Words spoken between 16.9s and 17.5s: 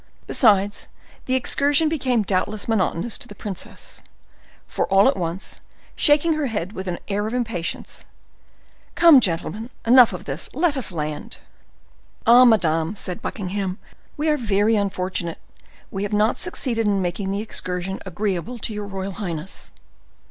making the